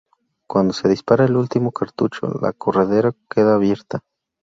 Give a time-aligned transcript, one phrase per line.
[0.47, 3.99] Cuando se dispara el último cartucho, la corredera queda abierta.